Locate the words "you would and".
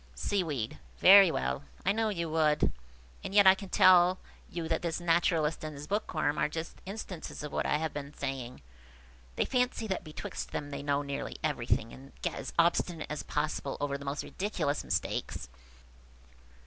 2.09-3.35